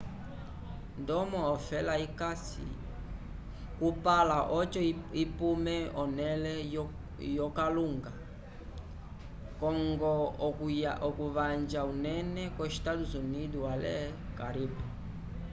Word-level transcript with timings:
ndomo 1.01 1.39
ofela 1.53 1.93
ikasi 2.07 2.65
kupala 3.77 4.37
oco 4.59 4.81
ipume 5.23 5.75
onele 6.01 6.53
yo 7.37 7.47
kalunga 7.57 8.11
co 9.59 9.69
ngo 9.85 10.13
okuvanja 11.07 11.79
unene 11.93 12.43
ko 12.55 12.61
estados 12.71 13.11
unidos 13.23 13.65
ale 13.73 13.95
caribe 14.37 14.81